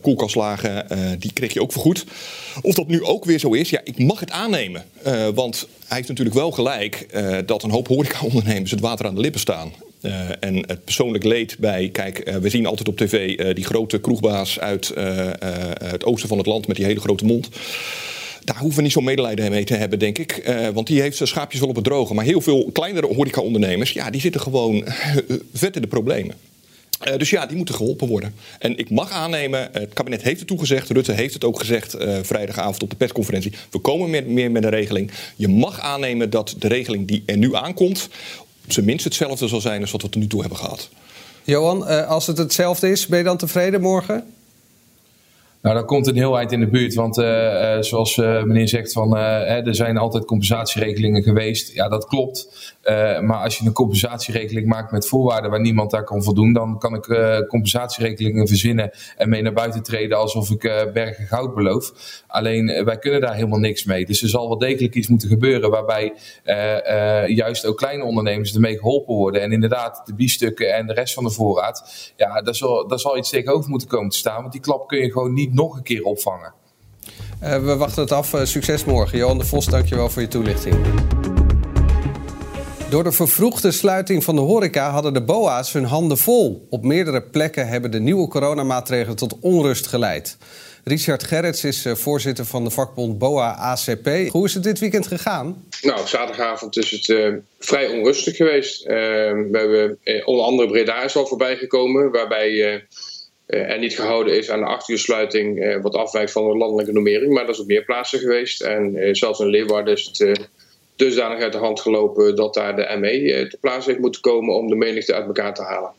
koelkast 0.00 0.34
lagen, 0.34 0.86
die 1.18 1.32
kreeg 1.32 1.52
je 1.52 1.62
ook 1.62 1.72
vergoed. 1.72 2.04
Of 2.62 2.74
dat 2.74 2.88
nu 2.88 3.04
ook 3.04 3.24
weer 3.24 3.38
zo 3.38 3.52
is, 3.52 3.70
ja, 3.70 3.80
ik 3.84 3.98
mag 3.98 4.20
het 4.20 4.30
aannemen. 4.30 4.84
want 5.34 5.68
hij 5.86 5.96
heeft 5.96 6.08
natuurlijk 6.08 6.36
wel 6.36 6.50
gelijk 6.50 7.06
dat 7.46 7.62
een 7.62 7.70
hoop 7.70 7.88
horecaondernemers 7.88 8.70
het 8.70 8.80
water 8.80 9.06
aan 9.06 9.14
de 9.14 9.20
lippen 9.20 9.40
staan. 9.40 9.72
Uh, 10.02 10.12
en 10.40 10.56
het 10.56 10.84
persoonlijk 10.84 11.24
leed 11.24 11.56
bij, 11.58 11.88
kijk, 11.88 12.28
uh, 12.28 12.36
we 12.36 12.48
zien 12.48 12.66
altijd 12.66 12.88
op 12.88 12.96
tv 12.96 13.38
uh, 13.38 13.54
die 13.54 13.64
grote 13.64 13.98
kroegbaas 13.98 14.60
uit 14.60 14.92
het 15.84 16.04
oosten 16.04 16.28
van 16.28 16.38
het 16.38 16.46
land 16.46 16.66
met 16.66 16.76
die 16.76 16.84
hele 16.84 17.00
grote 17.00 17.24
mond. 17.24 17.48
Daar 18.44 18.58
hoeven 18.58 18.76
we 18.76 18.82
niet 18.82 18.92
zo 18.92 19.00
medelijden 19.00 19.50
mee 19.50 19.64
te 19.64 19.74
hebben, 19.74 19.98
denk 19.98 20.18
ik. 20.18 20.52
want 20.74 20.86
die 20.86 21.00
heeft 21.00 21.16
zijn 21.16 21.28
schaapjes 21.28 21.60
wel 21.60 21.68
op 21.68 21.74
het 21.74 21.84
droge. 21.84 22.14
Maar 22.14 22.24
heel 22.24 22.40
veel 22.40 22.70
kleinere 22.72 23.14
horeca-ondernemers, 23.14 23.92
ja, 23.92 24.10
die 24.10 24.20
zitten 24.20 24.40
gewoon 24.40 24.84
vet 25.52 25.76
in 25.76 25.82
de 25.82 25.88
problemen. 25.88 26.34
Dus 27.16 27.30
ja, 27.30 27.46
die 27.46 27.56
moeten 27.56 27.74
geholpen 27.74 28.08
worden. 28.08 28.34
En 28.58 28.78
ik 28.78 28.90
mag 28.90 29.10
aannemen, 29.10 29.68
het 29.72 29.92
kabinet 29.92 30.22
heeft 30.22 30.38
het 30.38 30.48
toegezegd, 30.48 30.90
Rutte 30.90 31.12
heeft 31.12 31.34
het 31.34 31.44
ook 31.44 31.58
gezegd 31.58 31.96
vrijdagavond 32.22 32.82
op 32.82 32.90
de 32.90 32.96
persconferentie. 32.96 33.52
We 33.70 33.78
komen 33.78 34.10
meer, 34.32 34.50
met 34.50 34.64
een 34.64 34.70
regeling. 34.70 35.10
Je 35.36 35.48
mag 35.48 35.80
aannemen 35.80 36.30
dat 36.30 36.54
de 36.58 36.68
regeling 36.68 37.08
die 37.08 37.22
er 37.26 37.36
nu 37.36 37.54
aankomt, 37.54 38.08
zijn 38.66 38.86
minst 38.86 39.04
hetzelfde 39.04 39.48
zal 39.48 39.60
zijn 39.60 39.80
als 39.80 39.90
wat 39.90 40.02
we 40.02 40.08
tot 40.08 40.20
nu 40.20 40.26
toe 40.26 40.40
hebben 40.40 40.58
gehad. 40.58 40.88
Johan, 41.44 41.88
uh, 41.88 42.08
als 42.08 42.26
het 42.26 42.38
hetzelfde 42.38 42.90
is, 42.90 43.06
ben 43.06 43.18
je 43.18 43.24
dan 43.24 43.36
tevreden 43.36 43.80
morgen? 43.80 44.24
Nou, 45.62 45.76
dat 45.76 45.84
komt 45.84 46.06
een 46.06 46.14
heel 46.14 46.38
eind 46.38 46.52
in 46.52 46.60
de 46.60 46.68
buurt. 46.68 46.94
Want 46.94 47.18
uh, 47.18 47.26
uh, 47.26 47.76
zoals 47.80 48.16
uh, 48.16 48.42
meneer 48.42 48.68
zegt, 48.68 48.92
van, 48.92 49.16
er 49.16 49.74
zijn 49.74 49.96
altijd 49.96 50.24
compensatieregelingen 50.24 51.22
geweest. 51.22 51.74
Ja, 51.74 51.88
dat 51.88 52.06
klopt. 52.06 52.48
maar 53.20 53.42
als 53.42 53.58
je 53.58 53.66
een 53.66 53.72
compensatieregeling 53.72 54.66
maakt 54.66 54.92
met 54.92 55.08
voorwaarden 55.08 55.50
waar 55.50 55.60
niemand 55.60 55.90
daar 55.90 56.04
kan 56.04 56.22
voldoen, 56.22 56.52
dan 56.52 56.78
kan 56.78 56.94
ik 56.94 57.04
compensatieregelingen 57.48 58.48
verzinnen 58.48 58.90
en 59.16 59.28
mee 59.28 59.42
naar 59.42 59.52
buiten 59.52 59.82
treden 59.82 60.18
alsof 60.18 60.50
ik 60.50 60.90
bergen 60.92 61.26
goud 61.26 61.54
beloof. 61.54 61.92
Alleen 62.26 62.84
wij 62.84 62.98
kunnen 62.98 63.20
daar 63.20 63.34
helemaal 63.34 63.58
niks 63.58 63.84
mee. 63.84 64.06
Dus 64.06 64.22
er 64.22 64.28
zal 64.28 64.48
wel 64.48 64.58
degelijk 64.58 64.94
iets 64.94 65.08
moeten 65.08 65.28
gebeuren 65.28 65.70
waarbij 65.70 66.12
juist 67.26 67.66
ook 67.66 67.76
kleine 67.76 68.04
ondernemers 68.04 68.54
ermee 68.54 68.76
geholpen 68.76 69.14
worden. 69.14 69.42
En 69.42 69.52
inderdaad, 69.52 70.02
de 70.04 70.14
biestukken 70.14 70.74
en 70.74 70.86
de 70.86 70.92
rest 70.92 71.14
van 71.14 71.24
de 71.24 71.30
voorraad, 71.30 72.12
ja, 72.16 72.42
daar 72.42 72.54
zal, 72.54 72.88
daar 72.88 72.98
zal 72.98 73.16
iets 73.16 73.30
tegenover 73.30 73.70
moeten 73.70 73.88
komen 73.88 74.10
te 74.10 74.18
staan. 74.18 74.40
Want 74.40 74.52
die 74.52 74.60
klap 74.60 74.88
kun 74.88 74.98
je 74.98 75.12
gewoon 75.12 75.32
niet 75.32 75.51
nog 75.52 75.76
een 75.76 75.82
keer 75.82 76.02
opvangen. 76.02 76.52
Uh, 77.42 77.64
we 77.64 77.76
wachten 77.76 78.02
het 78.02 78.12
af. 78.12 78.32
Uh, 78.32 78.44
succes 78.44 78.84
morgen. 78.84 79.18
Johan 79.18 79.38
de 79.38 79.44
Vos, 79.44 79.66
dankjewel 79.66 80.10
voor 80.10 80.22
je 80.22 80.28
toelichting. 80.28 80.76
Door 82.90 83.04
de 83.04 83.12
vervroegde 83.12 83.70
sluiting 83.70 84.24
van 84.24 84.34
de 84.34 84.40
horeca 84.40 84.90
hadden 84.90 85.12
de 85.12 85.22
BOA's 85.22 85.72
hun 85.72 85.84
handen 85.84 86.18
vol. 86.18 86.66
Op 86.70 86.84
meerdere 86.84 87.22
plekken 87.22 87.68
hebben 87.68 87.90
de 87.90 88.00
nieuwe 88.00 88.28
coronamaatregelen 88.28 89.16
tot 89.16 89.38
onrust 89.40 89.86
geleid. 89.86 90.36
Richard 90.84 91.22
Gerrits 91.22 91.64
is 91.64 91.86
uh, 91.86 91.94
voorzitter 91.94 92.44
van 92.44 92.64
de 92.64 92.70
vakbond 92.70 93.18
BOA 93.18 93.54
ACP. 93.54 94.28
Hoe 94.28 94.44
is 94.44 94.54
het 94.54 94.62
dit 94.62 94.78
weekend 94.78 95.06
gegaan? 95.06 95.64
Nou, 95.82 96.06
zaterdagavond 96.06 96.76
is 96.76 96.90
het 96.90 97.08
uh, 97.08 97.34
vrij 97.58 97.88
onrustig 97.88 98.36
geweest. 98.36 98.82
Uh, 98.82 98.90
we 98.90 99.48
hebben 99.52 99.98
onder 100.24 100.44
andere 100.44 100.68
Breda 100.68 101.02
is 101.02 101.16
al 101.16 101.26
voorbij 101.26 101.56
gekomen, 101.56 102.10
waarbij 102.10 102.84
en 103.46 103.80
niet 103.80 103.94
gehouden 103.94 104.36
is 104.36 104.50
aan 104.50 104.60
de 104.60 104.66
achtuursluiting, 104.66 105.78
wat 105.82 105.94
afwijkt 105.94 106.32
van 106.32 106.48
de 106.48 106.56
landelijke 106.56 106.92
normering. 106.92 107.32
Maar 107.32 107.46
dat 107.46 107.54
is 107.54 107.60
op 107.60 107.66
meer 107.66 107.84
plaatsen 107.84 108.18
geweest. 108.18 108.62
En 108.62 109.16
zelfs 109.16 109.40
in 109.40 109.46
Leeuwarden 109.46 109.94
is 109.94 110.04
het 110.04 110.48
dusdanig 110.96 111.42
uit 111.42 111.52
de 111.52 111.58
hand 111.58 111.80
gelopen 111.80 112.36
dat 112.36 112.54
daar 112.54 112.76
de 112.76 112.96
ME 112.98 113.46
te 113.50 113.56
plaats 113.60 113.86
heeft 113.86 113.98
moeten 113.98 114.20
komen 114.20 114.54
om 114.54 114.68
de 114.68 114.74
menigte 114.74 115.14
uit 115.14 115.26
elkaar 115.26 115.54
te 115.54 115.62
halen. 115.62 115.90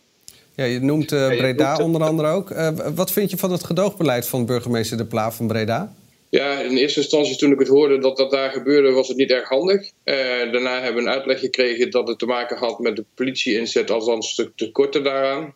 Ja, 0.56 0.64
je 0.64 0.80
noemt 0.80 1.08
Breda 1.08 1.78
onder 1.78 2.04
andere 2.04 2.28
ook. 2.28 2.54
wat 2.96 3.12
vind 3.12 3.30
je 3.30 3.38
van 3.38 3.52
het 3.52 3.64
gedoogbeleid 3.64 4.28
van 4.28 4.46
burgemeester 4.46 4.98
De 4.98 5.06
Pla 5.06 5.32
van 5.32 5.48
Breda? 5.48 5.94
Ja, 6.34 6.60
in 6.60 6.78
eerste 6.78 7.00
instantie 7.00 7.36
toen 7.36 7.52
ik 7.52 7.60
het 7.60 7.68
hoorde 7.68 7.98
dat 7.98 8.18
dat 8.18 8.32
daar 8.32 8.52
gebeurde, 8.52 8.92
was 8.92 9.08
het 9.08 9.18
niet 9.18 9.32
erg 9.32 9.50
handig. 9.50 9.82
Uh, 9.82 10.16
daarna 10.52 10.82
hebben 10.82 11.04
we 11.04 11.10
een 11.10 11.16
uitleg 11.16 11.40
gekregen 11.40 11.92
dat 11.92 12.08
het 12.08 12.20
te 12.20 12.26
maken 12.26 12.58
had 12.58 12.80
met 12.80 12.96
de 12.96 13.06
politie-inzet, 13.16 13.92
althans 13.92 14.26
een 14.26 14.32
stuk 14.32 14.52
tekorten 14.56 15.04
daaraan. 15.04 15.54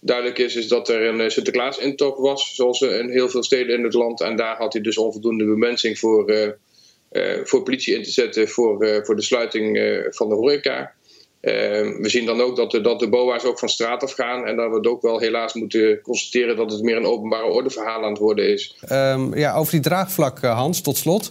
Duidelijk 0.00 0.38
is, 0.38 0.56
is 0.56 0.68
dat 0.68 0.88
er 0.88 1.02
een 1.02 1.30
Sinterklaas-intocht 1.30 2.18
was, 2.18 2.54
zoals 2.54 2.80
in 2.80 3.10
heel 3.10 3.28
veel 3.28 3.42
steden 3.42 3.76
in 3.76 3.84
het 3.84 3.94
land. 3.94 4.20
En 4.20 4.36
daar 4.36 4.56
had 4.56 4.72
hij 4.72 4.82
dus 4.82 4.98
onvoldoende 4.98 5.44
bemensing 5.44 5.98
voor, 5.98 6.30
uh, 6.30 7.44
voor 7.44 7.62
politie 7.62 7.94
in 7.94 8.02
te 8.02 8.10
zetten 8.10 8.48
voor, 8.48 9.00
voor 9.04 9.16
de 9.16 9.22
sluiting 9.22 9.78
van 10.10 10.28
de 10.28 10.34
horeca. 10.34 10.94
Ehm, 11.40 12.02
we 12.02 12.08
zien 12.08 12.26
dan 12.26 12.40
ook 12.40 12.56
dat 12.56 12.70
de, 12.70 12.80
dat 12.80 12.98
de 12.98 13.08
BOA's 13.08 13.44
ook 13.44 13.58
van 13.58 13.68
straat 13.68 14.02
af 14.02 14.12
gaan. 14.12 14.46
En 14.46 14.56
dat 14.56 14.70
we 14.70 14.76
het 14.76 14.86
ook 14.86 15.02
wel 15.02 15.18
helaas 15.18 15.54
moeten 15.54 16.00
constateren 16.00 16.56
dat 16.56 16.72
het 16.72 16.82
meer 16.82 16.96
een 16.96 17.06
openbare 17.06 17.46
ordeverhaal 17.46 18.04
aan 18.04 18.10
het 18.10 18.18
worden 18.18 18.48
is. 18.48 18.76
Um, 18.92 19.36
ja, 19.36 19.54
over 19.54 19.72
die 19.72 19.80
draagvlak, 19.80 20.38
eh, 20.40 20.56
Hans, 20.56 20.80
tot 20.80 20.96
slot. 20.96 21.30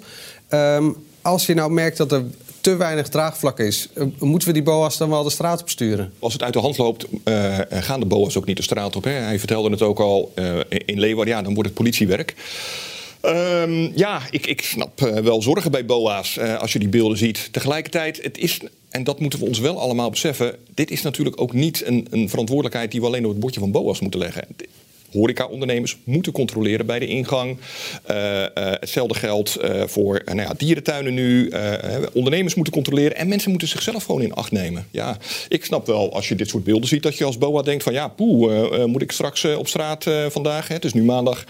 Um, 0.53 0.95
als 1.21 1.45
je 1.45 1.53
nou 1.53 1.71
merkt 1.71 1.97
dat 1.97 2.11
er 2.11 2.23
te 2.61 2.75
weinig 2.75 3.07
draagvlak 3.07 3.59
is, 3.59 3.89
uh, 3.95 4.03
moeten 4.19 4.47
we 4.47 4.53
die 4.53 4.63
BOA's 4.63 4.97
dan 4.97 5.09
wel 5.09 5.23
de 5.23 5.29
straat 5.29 5.61
op 5.61 5.69
sturen? 5.69 6.13
Als 6.19 6.33
het 6.33 6.43
uit 6.43 6.53
de 6.53 6.59
hand 6.59 6.77
loopt, 6.77 7.05
uh, 7.25 7.57
gaan 7.69 7.99
de 7.99 8.05
BOA's 8.05 8.37
ook 8.37 8.45
niet 8.45 8.57
de 8.57 8.63
straat 8.63 8.95
op. 8.95 9.03
Hè? 9.03 9.11
Hij 9.11 9.39
vertelde 9.39 9.69
het 9.69 9.81
ook 9.81 9.99
al 9.99 10.33
in 10.85 10.99
Leeuwarden, 10.99 11.33
ja, 11.33 11.41
dan 11.41 11.53
wordt 11.53 11.69
het 11.69 11.77
politiewerk. 11.77 12.35
Um, 13.21 13.91
ja, 13.95 14.21
ik, 14.31 14.47
ik 14.47 14.61
snap 14.61 14.99
wel 14.99 15.41
zorgen 15.41 15.71
bij 15.71 15.85
BOA's 15.85 16.39
als 16.39 16.73
je 16.73 16.79
die 16.79 16.89
beelden 16.89 17.17
ziet. 17.17 17.49
Tegelijkertijd, 17.51 18.23
het 18.23 18.37
is, 18.37 18.59
en 18.89 19.03
dat 19.03 19.19
moeten 19.19 19.39
we 19.39 19.45
ons 19.45 19.59
wel 19.59 19.79
allemaal 19.79 20.09
beseffen... 20.09 20.55
dit 20.73 20.91
is 20.91 21.01
natuurlijk 21.01 21.41
ook 21.41 21.53
niet 21.53 21.85
een, 21.85 22.07
een 22.09 22.29
verantwoordelijkheid... 22.29 22.91
die 22.91 22.99
we 22.99 23.05
alleen 23.05 23.25
op 23.25 23.31
het 23.31 23.39
bordje 23.39 23.59
van 23.59 23.71
BOA's 23.71 23.99
moeten 23.99 24.19
leggen 24.19 24.47
horecaondernemers 25.11 25.97
moeten 26.03 26.31
controleren 26.31 26.85
bij 26.85 26.99
de 26.99 27.07
ingang. 27.07 27.57
Uh, 28.11 28.17
uh, 28.17 28.45
hetzelfde 28.55 29.13
geldt 29.13 29.57
uh, 29.63 29.83
voor 29.85 30.21
nou 30.25 30.41
ja, 30.41 30.53
dierentuinen 30.57 31.13
nu. 31.13 31.51
ondernemers 32.13 32.55
moeten 32.55 32.73
controleren 32.73 33.17
en 33.17 33.27
mensen 33.27 33.49
moeten 33.49 33.67
zichzelf 33.67 34.03
gewoon 34.03 34.21
in 34.21 34.33
acht 34.33 34.51
nemen. 34.51 34.87
Ja, 34.91 35.17
ik 35.47 35.65
snap 35.65 35.85
wel 35.85 36.13
als 36.13 36.27
je 36.27 36.35
dit 36.35 36.49
soort 36.49 36.63
beelden 36.63 36.87
ziet 36.87 37.03
dat 37.03 37.17
je 37.17 37.25
als 37.25 37.37
BOA 37.37 37.61
denkt 37.61 37.83
van 37.83 37.93
ja, 37.93 38.07
poeh, 38.07 38.85
moet 38.85 39.01
ik 39.01 39.11
straks 39.11 39.45
op 39.45 39.67
straat 39.67 40.05
vandaag, 40.29 40.67
hè, 40.67 40.73
het 40.73 40.85
is 40.85 40.93
nu 40.93 41.03
maandag, 41.03 41.45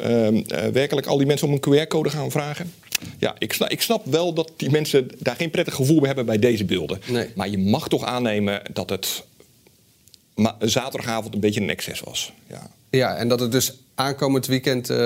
ehm, 0.00 0.42
werkelijk 0.72 1.06
al 1.06 1.18
die 1.18 1.26
mensen 1.26 1.48
om 1.48 1.52
een 1.52 1.60
QR-code 1.60 2.10
gaan 2.10 2.30
vragen. 2.30 2.72
Ja, 3.18 3.34
ik 3.38 3.52
snap, 3.52 3.70
ik 3.70 3.80
snap, 3.80 4.06
wel 4.06 4.32
dat 4.32 4.52
die 4.56 4.70
mensen 4.70 5.08
daar 5.18 5.36
geen 5.36 5.50
prettig 5.50 5.74
gevoel 5.74 5.98
bij 5.98 6.06
hebben 6.06 6.26
bij 6.26 6.38
deze 6.38 6.64
beelden. 6.64 7.00
Nee. 7.06 7.28
Maar 7.34 7.48
je 7.48 7.58
mag 7.58 7.88
toch 7.88 8.04
aannemen 8.04 8.62
dat 8.72 8.90
het 8.90 9.24
zaterdagavond 10.58 11.34
een 11.34 11.40
beetje 11.40 11.60
een 11.60 11.70
excess 11.70 12.00
was. 12.00 12.32
Ja. 12.46 12.70
Ja, 12.90 13.16
en 13.16 13.28
dat 13.28 13.40
het 13.40 13.52
dus 13.52 13.78
aankomend 13.94 14.46
weekend 14.46 14.90
uh, 14.90 14.96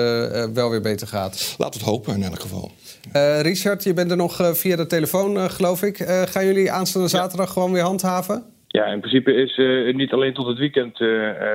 wel 0.53 0.69
weer 0.69 0.81
beter 0.81 1.07
gaat. 1.07 1.55
Laten 1.57 1.79
we 1.79 1.85
het 1.85 1.95
hopen 1.95 2.15
in 2.15 2.23
elk 2.23 2.39
geval. 2.39 2.71
Uh, 3.13 3.41
Richard, 3.41 3.83
je 3.83 3.93
bent 3.93 4.11
er 4.11 4.17
nog 4.17 4.49
via 4.53 4.75
de 4.75 4.87
telefoon, 4.87 5.49
geloof 5.51 5.83
ik. 5.83 5.97
gaan 6.25 6.45
jullie 6.45 6.71
aanstaande 6.71 7.07
zaterdag 7.07 7.53
gewoon 7.53 7.71
weer 7.71 7.83
handhaven? 7.83 8.43
Ja, 8.71 8.85
in 8.85 8.99
principe 8.99 9.33
is 9.33 9.55
het 9.55 9.95
niet 9.95 10.13
alleen 10.13 10.33
tot 10.33 10.47
het 10.47 10.57
weekend 10.57 10.97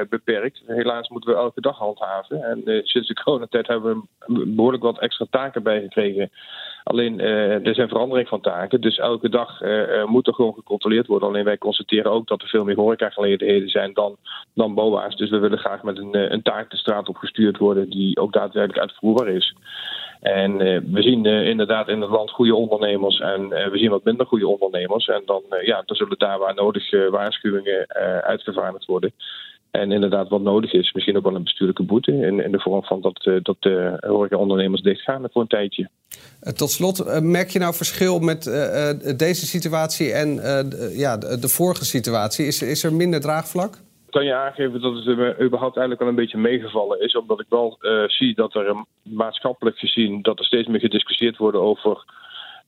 beperkt. 0.08 0.62
Helaas 0.66 1.08
moeten 1.08 1.30
we 1.30 1.36
elke 1.36 1.60
dag 1.60 1.78
handhaven. 1.78 2.42
En 2.42 2.82
sinds 2.84 3.08
de 3.08 3.14
coronatijd 3.22 3.66
hebben 3.66 4.08
we 4.26 4.46
behoorlijk 4.46 4.82
wat 4.82 4.98
extra 4.98 5.26
taken 5.30 5.62
bijgekregen. 5.62 6.30
Alleen 6.86 7.18
uh, 7.18 7.66
er 7.66 7.74
zijn 7.74 7.88
verandering 7.88 8.28
van 8.28 8.40
taken. 8.40 8.80
Dus 8.80 8.98
elke 8.98 9.28
dag 9.28 9.62
uh, 9.62 10.04
moet 10.04 10.26
er 10.26 10.34
gewoon 10.34 10.54
gecontroleerd 10.54 11.06
worden. 11.06 11.28
Alleen 11.28 11.44
wij 11.44 11.58
constateren 11.58 12.10
ook 12.10 12.26
dat 12.26 12.42
er 12.42 12.48
veel 12.48 12.64
meer 12.64 12.76
horecagelegenheden 12.76 13.68
zijn 13.68 13.92
dan, 13.94 14.16
dan 14.54 14.74
BOA's. 14.74 15.16
Dus 15.16 15.30
we 15.30 15.38
willen 15.38 15.58
graag 15.58 15.82
met 15.82 15.98
een, 15.98 16.32
een 16.32 16.42
taak 16.42 16.70
de 16.70 16.76
straat 16.76 17.08
op 17.08 17.16
gestuurd 17.16 17.58
worden 17.58 17.90
die 17.90 18.20
ook 18.20 18.32
daadwerkelijk 18.32 18.80
uitvoerbaar 18.80 19.28
is. 19.28 19.54
En 20.26 20.52
uh, 20.52 20.80
we 20.92 21.02
zien 21.02 21.26
uh, 21.26 21.48
inderdaad 21.48 21.88
in 21.88 22.00
het 22.00 22.10
land 22.10 22.30
goede 22.30 22.54
ondernemers 22.54 23.20
en 23.20 23.40
uh, 23.42 23.68
we 23.68 23.78
zien 23.78 23.90
wat 23.90 24.04
minder 24.04 24.26
goede 24.26 24.48
ondernemers. 24.48 25.06
En 25.06 25.22
dan, 25.26 25.42
ja, 25.62 25.82
dan 25.86 25.96
zullen 25.96 26.18
daar 26.18 26.38
waar 26.38 26.54
nodig 26.54 27.10
waarschuwingen 27.10 27.86
uitgevaardigd 28.22 28.84
worden. 28.84 29.12
En 29.70 29.92
inderdaad, 29.92 30.28
wat 30.28 30.40
nodig 30.40 30.72
is, 30.72 30.92
misschien 30.92 31.16
ook 31.16 31.22
wel 31.22 31.34
een 31.34 31.42
bestuurlijke 31.42 31.82
boete. 31.82 32.12
In, 32.12 32.44
in 32.44 32.52
de 32.52 32.60
vorm 32.60 32.84
van 32.84 33.00
dat, 33.00 33.30
dat 33.42 33.56
de 33.60 33.96
horecaondernemers 34.06 34.82
dichtgaan 34.82 35.28
voor 35.32 35.42
een 35.42 35.48
tijdje. 35.48 35.88
Tot 36.54 36.70
slot, 36.70 37.20
merk 37.20 37.50
je 37.50 37.58
nou 37.58 37.74
verschil 37.74 38.18
met 38.18 38.44
deze 39.16 39.46
situatie 39.46 40.12
en 40.12 40.40
ja, 40.96 41.16
de, 41.16 41.48
vorige 41.48 41.84
situatie? 41.84 42.46
Is, 42.46 42.62
is 42.62 42.84
er 42.84 42.92
minder 42.92 43.20
draagvlak? 43.20 43.78
Kan 44.16 44.24
je 44.24 44.34
aangeven 44.34 44.80
dat 44.80 44.94
het 44.94 45.16
me 45.16 45.36
überhaupt 45.40 45.76
eigenlijk 45.76 45.98
wel 45.98 46.08
een 46.08 46.14
beetje 46.14 46.38
meegevallen 46.38 47.00
is. 47.00 47.16
Omdat 47.16 47.40
ik 47.40 47.46
wel 47.48 47.78
zie 48.06 48.34
dat 48.34 48.54
er 48.54 48.84
maatschappelijk 49.02 49.78
gezien 49.78 50.22
dat 50.22 50.38
er 50.38 50.44
steeds 50.44 50.68
meer 50.68 50.80
gediscussieerd 50.80 51.36
wordt 51.36 51.56
over 51.56 52.04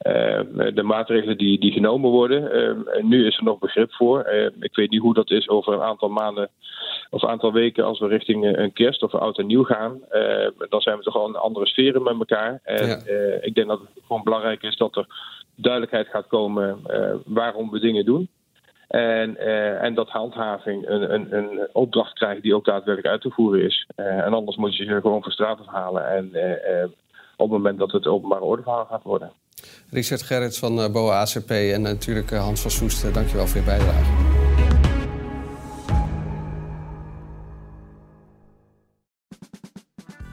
uh, 0.07 0.41
de 0.75 0.83
maatregelen 0.83 1.39
die, 1.39 1.61
die 1.61 1.73
genomen 1.73 2.11
worden. 2.11 2.57
Uh, 2.57 3.03
nu 3.03 3.27
is 3.27 3.37
er 3.37 3.45
nog 3.45 3.59
begrip 3.59 3.93
voor. 3.93 4.27
Ik 4.61 4.77
weet 4.77 4.91
niet 4.91 5.01
hoe 5.01 5.15
dat 5.15 5.31
is 5.31 5.49
over 5.49 5.73
een 5.73 5.83
aantal 5.83 6.09
maanden 6.09 6.51
of 7.11 7.23
een 7.23 7.29
aantal 7.29 7.53
weken 7.53 7.85
als 7.85 7.99
we 7.99 8.07
richting 8.07 8.57
een 8.57 8.73
kerst 8.73 9.03
of 9.03 9.13
een 9.13 9.21
oud 9.21 9.39
en 9.39 9.47
nieuw 9.47 9.65
gaan. 9.65 10.01
dan 10.69 10.81
zijn 10.81 10.97
we 10.97 11.03
toch 11.03 11.17
al 11.17 11.29
in 11.29 11.37
andere 11.37 11.67
sferen 11.67 12.03
met 12.03 12.15
elkaar. 12.19 12.61
En 12.63 12.87
ja. 12.87 12.97
ik 13.41 13.55
denk 13.55 13.69
dat 13.69 13.81
het 13.81 14.05
gewoon 14.07 14.23
belangrijk 14.23 14.63
is 14.63 14.77
dat 14.77 14.97
er 14.97 15.07
duidelijkheid 15.55 16.09
gaat 16.09 16.27
komen 16.27 16.79
waarom 17.25 17.71
we 17.71 17.81
dingen 17.81 18.05
doen. 18.05 18.29
En, 18.89 19.37
uh, 19.39 19.83
en 19.83 19.95
dat 19.95 20.09
handhaving 20.09 20.89
een, 20.89 21.15
een, 21.15 21.37
een, 21.37 21.69
opdracht 21.73 22.13
krijgt 22.13 22.43
die 22.43 22.55
ook 22.55 22.65
daadwerkelijk 22.65 23.13
uit 23.13 23.21
te 23.21 23.31
voeren 23.31 23.65
is. 23.65 23.87
Uh, 23.97 24.07
en 24.07 24.33
anders 24.33 24.57
moet 24.57 24.77
je 24.77 24.85
ze 24.85 25.01
gewoon 25.01 25.23
van 25.23 25.33
straat 25.33 25.59
afhalen. 25.59 26.09
En 26.09 26.31
uh, 26.33 26.85
op 27.37 27.51
het 27.51 27.59
moment 27.59 27.79
dat 27.79 27.93
het 27.93 28.07
openbare 28.07 28.45
ordeverhaal 28.45 28.85
gaat 28.85 29.03
worden. 29.03 29.33
Richard 29.91 30.23
Gerrits 30.23 30.59
van 30.59 30.93
BOA 30.93 31.21
ACP 31.21 31.51
en 31.51 31.83
natuurlijk 31.83 32.31
Hans 32.31 32.61
van 32.61 32.71
Soest, 32.71 33.15
dankjewel 33.15 33.47
voor 33.47 33.61
je 33.61 33.67
bijdrage. 33.67 34.18